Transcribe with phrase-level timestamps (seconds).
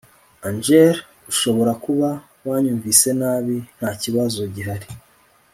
[0.47, 0.93] Angel
[1.31, 2.09] ushobora kuba
[2.47, 4.87] wanyumvise nabi Ntakibazo gihari